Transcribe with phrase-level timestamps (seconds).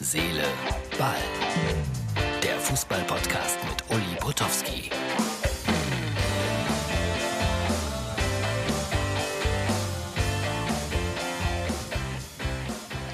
[0.00, 0.44] Seele,
[0.96, 1.16] Ball.
[2.40, 4.90] Der Fußball-Podcast mit Uli Potowski.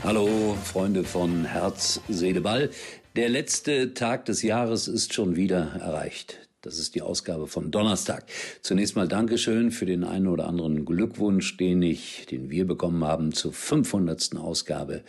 [0.02, 2.68] Hallo, Freunde von Herz, Seele, Ball.
[3.16, 6.38] Der letzte Tag des Jahres ist schon wieder erreicht.
[6.60, 8.26] Das ist die Ausgabe von Donnerstag.
[8.60, 13.32] Zunächst mal Dankeschön für den einen oder anderen Glückwunsch, den ich, den wir bekommen haben
[13.32, 14.36] zur 500.
[14.36, 15.02] Ausgabe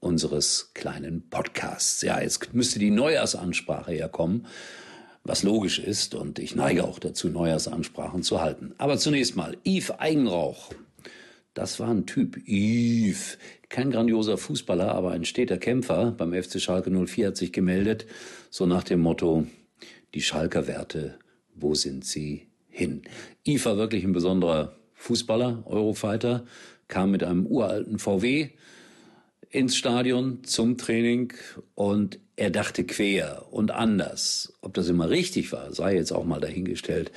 [0.00, 2.02] unseres kleinen Podcasts.
[2.02, 4.46] Ja, jetzt müsste die Neujahrsansprache ja kommen,
[5.24, 8.74] was logisch ist und ich neige auch dazu, Neujahrsansprachen zu halten.
[8.78, 10.72] Aber zunächst mal, Yves Eigenrauch.
[11.54, 12.38] Das war ein Typ.
[12.46, 13.38] Yves.
[13.68, 18.06] Kein grandioser Fußballer, aber ein steter Kämpfer beim FC Schalke 04 hat sich gemeldet,
[18.48, 19.46] so nach dem Motto,
[20.14, 21.18] die Schalker Werte,
[21.54, 23.02] wo sind sie hin?
[23.46, 26.46] Yves war wirklich ein besonderer Fußballer, Eurofighter,
[26.86, 28.50] kam mit einem uralten VW
[29.50, 31.32] ins Stadion zum Training
[31.74, 34.52] und er dachte quer und anders.
[34.60, 37.10] Ob das immer richtig war, sei jetzt auch mal dahingestellt.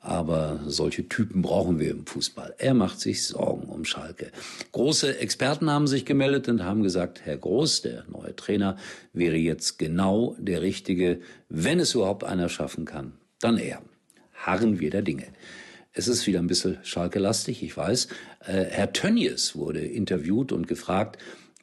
[0.00, 2.54] Aber solche Typen brauchen wir im Fußball.
[2.58, 4.30] Er macht sich Sorgen um Schalke.
[4.70, 8.76] Große Experten haben sich gemeldet und haben gesagt, Herr Groß, der neue Trainer,
[9.12, 13.14] wäre jetzt genau der Richtige, wenn es überhaupt einer schaffen kann.
[13.40, 13.82] Dann er.
[14.34, 15.26] Harren wir der Dinge.
[15.92, 18.06] Es ist wieder ein bisschen Schalke-lastig, ich weiß.
[18.46, 21.18] Äh, Herr Tönnies wurde interviewt und gefragt,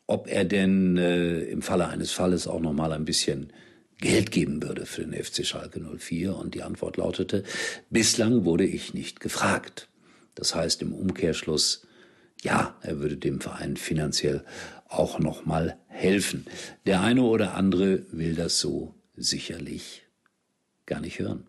[0.07, 3.51] ob er denn äh, im Falle eines Falles auch noch mal ein bisschen
[3.99, 7.43] Geld geben würde für den FC Schalke 04 und die Antwort lautete,
[7.89, 9.87] bislang wurde ich nicht gefragt.
[10.35, 11.87] Das heißt im Umkehrschluss,
[12.41, 14.43] ja, er würde dem Verein finanziell
[14.87, 16.45] auch noch mal helfen.
[16.85, 20.03] Der eine oder andere will das so sicherlich
[20.85, 21.47] gar nicht hören.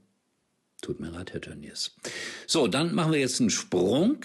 [0.81, 1.97] Tut mir leid, Herr Tönnies.
[2.47, 4.19] So, dann machen wir jetzt einen Sprung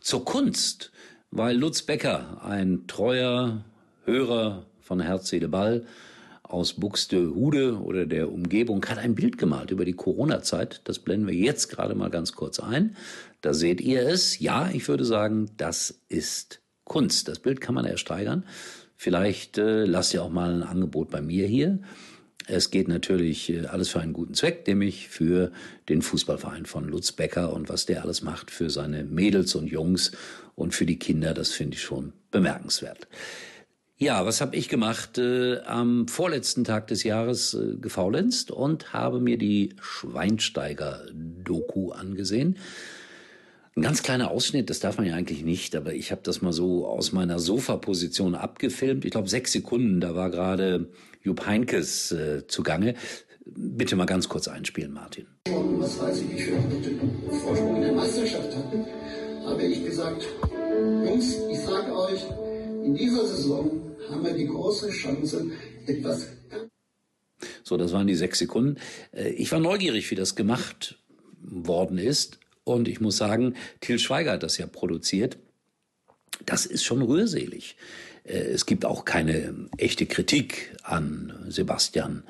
[0.00, 0.90] zur Kunst,
[1.32, 3.64] weil Lutz Becker, ein treuer
[4.04, 5.86] Hörer von Herz, Seele, Ball,
[6.42, 10.82] aus Buxtehude oder der Umgebung hat ein Bild gemalt über die Corona-Zeit.
[10.84, 12.96] Das blenden wir jetzt gerade mal ganz kurz ein.
[13.40, 14.38] Da seht ihr es.
[14.40, 17.28] Ja, ich würde sagen, das ist Kunst.
[17.28, 18.44] Das Bild kann man ersteigern.
[18.94, 21.78] Vielleicht äh, lasst ihr auch mal ein Angebot bei mir hier.
[22.46, 25.52] Es geht natürlich äh, alles für einen guten Zweck, nämlich für
[25.88, 30.12] den Fußballverein von Lutz Becker und was der alles macht für seine Mädels und Jungs
[30.54, 33.08] und für die Kinder, das finde ich schon bemerkenswert.
[34.02, 35.16] Ja, was habe ich gemacht?
[35.18, 42.58] Äh, am vorletzten Tag des Jahres äh, gefaulenzt und habe mir die Schweinsteiger-Doku angesehen.
[43.74, 46.52] Ein ganz kleiner Ausschnitt, das darf man ja eigentlich nicht, aber ich habe das mal
[46.52, 49.06] so aus meiner Sofaposition abgefilmt.
[49.06, 50.90] Ich glaube sechs Sekunden, da war gerade
[51.22, 52.94] Jupp Heinkes äh, zugange.
[53.46, 55.26] Bitte mal ganz kurz einspielen, Martin.
[55.46, 56.90] Was weiß ich, wie viele Punkte
[57.30, 58.84] Vorsprung in der Meisterschaft hatten,
[59.46, 60.28] habe ich gesagt,
[61.06, 62.20] Jungs, ich frage euch,
[62.84, 63.70] in dieser Saison
[64.10, 65.50] haben wir die große Chance,
[65.86, 66.28] etwas.
[67.64, 68.76] So, das waren die sechs Sekunden.
[69.12, 70.98] Äh, ich war neugierig, wie das gemacht
[71.40, 72.38] worden ist.
[72.64, 75.38] Und ich muss sagen, Til Schweiger hat das ja produziert.
[76.46, 77.76] Das ist schon rührselig.
[78.24, 82.24] Äh, es gibt auch keine echte Kritik an Sebastian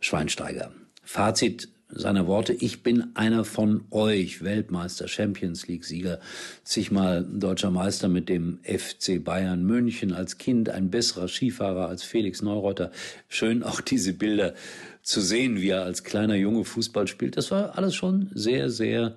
[0.00, 0.72] Schweinsteiger.
[1.02, 6.20] Fazit, seiner Worte, ich bin einer von euch, Weltmeister, Champions League Sieger,
[6.62, 12.42] zigmal deutscher Meister mit dem FC Bayern München, als Kind ein besserer Skifahrer als Felix
[12.42, 12.92] Neureuter.
[13.28, 14.54] Schön auch diese Bilder
[15.02, 17.38] zu sehen, wie er als kleiner Junge Fußball spielt.
[17.38, 19.16] Das war alles schon sehr, sehr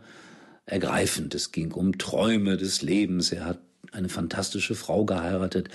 [0.71, 1.35] ergreifend.
[1.35, 3.31] Es ging um Träume des Lebens.
[3.31, 3.59] Er hat
[3.91, 5.69] eine fantastische Frau geheiratet.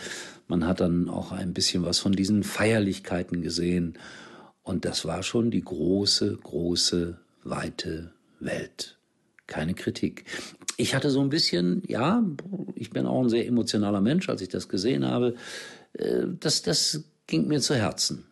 [0.48, 3.98] Man hat dann auch ein bisschen was von diesen Feierlichkeiten gesehen
[4.62, 8.98] und das war schon die große, große, weite Welt.
[9.46, 10.24] Keine Kritik.
[10.76, 12.24] Ich hatte so ein bisschen, ja,
[12.74, 15.34] ich bin auch ein sehr emotionaler Mensch, als ich das gesehen habe.
[15.92, 18.24] Äh, das, das ging mir zu Herzen.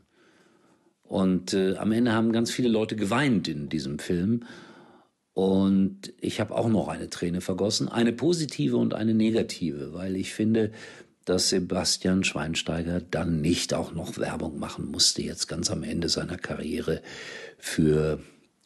[1.04, 4.44] Und äh, am Ende haben ganz viele Leute geweint in diesem Film.
[5.34, 10.32] Und ich habe auch noch eine Träne vergossen, eine positive und eine negative, weil ich
[10.32, 10.70] finde,
[11.24, 16.36] dass Sebastian Schweinsteiger dann nicht auch noch Werbung machen musste, jetzt ganz am Ende seiner
[16.36, 17.02] Karriere
[17.58, 18.20] für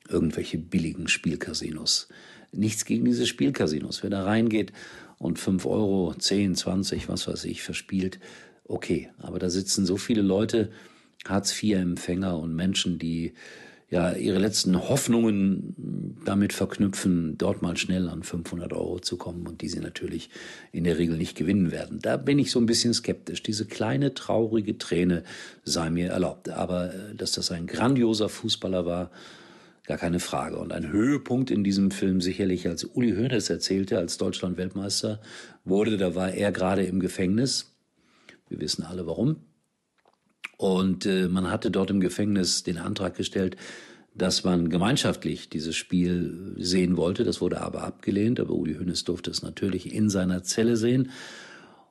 [0.08, 2.08] irgendwelche billigen Spielcasinos.
[2.52, 4.02] Nichts gegen diese Spielcasinos.
[4.02, 4.72] Wer da reingeht
[5.18, 8.18] und fünf Euro, zehn, zwanzig, was weiß ich, verspielt,
[8.64, 9.10] okay.
[9.18, 10.70] Aber da sitzen so viele Leute,
[11.26, 13.34] Hartz-IV-Empfänger und Menschen, die
[13.90, 19.62] ja ihre letzten Hoffnungen damit verknüpfen, dort mal schnell an 500 Euro zu kommen und
[19.62, 20.28] die sie natürlich
[20.72, 21.98] in der Regel nicht gewinnen werden.
[22.00, 23.42] Da bin ich so ein bisschen skeptisch.
[23.42, 25.22] Diese kleine traurige Träne
[25.64, 26.50] sei mir erlaubt.
[26.50, 29.10] Aber äh, dass das ein grandioser Fußballer war,
[29.86, 30.58] gar keine Frage.
[30.58, 35.20] Und ein Höhepunkt in diesem Film sicherlich, als Uli Hoeneß erzählte, als Deutschland Weltmeister
[35.64, 37.74] wurde, da war er gerade im Gefängnis.
[38.50, 39.47] Wir wissen alle warum.
[40.58, 43.56] Und äh, man hatte dort im Gefängnis den Antrag gestellt,
[44.14, 47.24] dass man gemeinschaftlich dieses Spiel sehen wollte.
[47.24, 48.40] Das wurde aber abgelehnt.
[48.40, 51.10] Aber Uli Hoeneß durfte es natürlich in seiner Zelle sehen.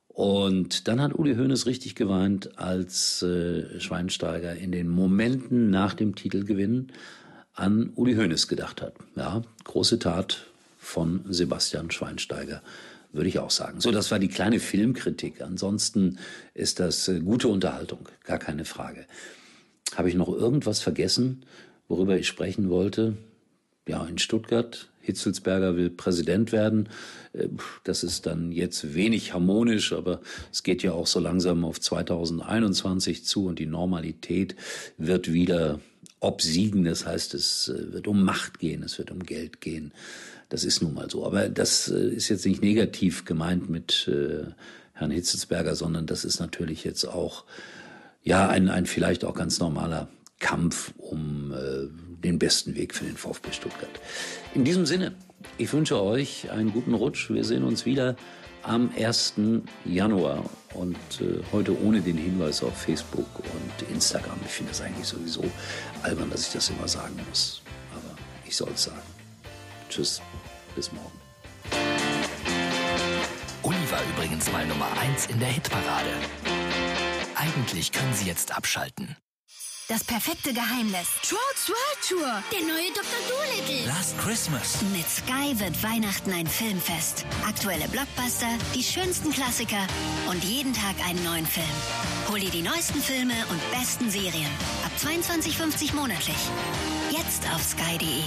[0.09, 6.15] Und dann hat Uli Hoeneß richtig geweint, als äh, Schweinsteiger in den Momenten nach dem
[6.15, 6.87] Titelgewinn
[7.53, 8.95] an Uli Hoeneß gedacht hat.
[9.15, 10.47] Ja, große Tat
[10.77, 12.61] von Sebastian Schweinsteiger,
[13.17, 13.81] würde ich auch sagen.
[13.81, 15.41] So, das war die kleine Filmkritik.
[15.41, 16.17] Ansonsten
[16.53, 19.05] ist das äh, gute Unterhaltung, gar keine Frage.
[19.95, 21.43] Habe ich noch irgendwas vergessen?
[21.87, 23.17] worüber ich sprechen wollte.
[23.87, 24.89] Ja, in Stuttgart.
[24.99, 26.89] Hitzelsberger will Präsident werden.
[27.31, 27.47] Äh,
[27.85, 30.19] das ist dann jetzt wenig harmonisch, aber
[30.51, 34.55] es geht ja auch so langsam auf 2021 zu und die Normalität
[34.97, 35.79] wird wieder
[36.19, 36.83] obsiegen.
[36.83, 39.91] Das heißt, es äh, wird um Macht gehen, es wird um Geld gehen.
[40.49, 41.25] Das ist nun mal so.
[41.25, 44.09] Aber das äh, ist jetzt nicht negativ gemeint mit
[44.93, 47.45] Herrn Hitzelsberger, sondern das ist natürlich jetzt auch
[48.23, 50.09] ja ein, ein vielleicht auch ganz normaler
[50.39, 51.87] Kampf um äh,
[52.23, 53.89] den besten Weg für den VfB Stuttgart.
[54.53, 55.13] In diesem Sinne,
[55.57, 57.29] ich wünsche euch einen guten Rutsch.
[57.29, 58.15] Wir sehen uns wieder
[58.67, 59.35] am 1.
[59.85, 60.43] Januar
[60.73, 64.37] und äh, heute ohne den Hinweis auf Facebook und Instagram.
[64.45, 65.43] Ich finde das eigentlich sowieso
[66.03, 67.61] albern, dass ich das immer sagen muss.
[67.93, 68.15] Aber
[68.45, 69.01] ich soll es sagen.
[69.89, 70.21] Tschüss,
[70.75, 71.19] bis morgen.
[73.63, 76.11] Uli war übrigens mal Nummer 1 in der Hitparade.
[77.35, 79.15] Eigentlich können Sie jetzt abschalten.
[79.89, 81.07] Das perfekte Geheimnis.
[81.23, 82.43] Trolls World Tour.
[82.51, 83.21] Der neue Dr.
[83.29, 83.87] Dolittle.
[83.87, 84.81] Last Christmas.
[84.91, 87.25] Mit Sky wird Weihnachten ein Filmfest.
[87.47, 89.87] Aktuelle Blockbuster, die schönsten Klassiker
[90.29, 91.65] und jeden Tag einen neuen Film.
[92.27, 94.51] Hol dir die neuesten Filme und besten Serien.
[94.83, 96.35] Ab 22,50 monatlich.
[97.09, 98.23] Jetzt auf sky.de.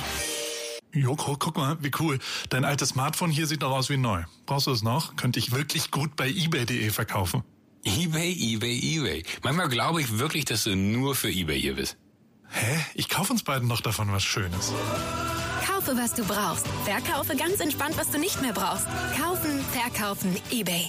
[0.98, 2.20] Joko, guck mal, wie cool.
[2.48, 4.22] Dein altes Smartphone hier sieht noch aus wie neu.
[4.46, 5.14] Brauchst du es noch?
[5.16, 7.44] Könnte ich wirklich gut bei eBay.de verkaufen.
[7.84, 9.22] eBay, eBay, eBay.
[9.42, 11.96] Manchmal glaube ich wirklich, dass du nur für eBay hier bist.
[12.50, 12.80] Hä?
[12.94, 14.72] Ich kaufe uns beiden noch davon was Schönes.
[15.66, 16.66] Kaufe, was du brauchst.
[16.84, 18.86] Verkaufe ganz entspannt, was du nicht mehr brauchst.
[19.18, 20.88] Kaufen, verkaufen, eBay.